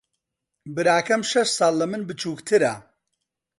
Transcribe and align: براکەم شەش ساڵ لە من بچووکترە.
براکەم 0.75 1.21
شەش 1.31 1.49
ساڵ 1.57 1.73
لە 1.79 1.85
من 1.91 2.01
بچووکترە. 2.07 2.73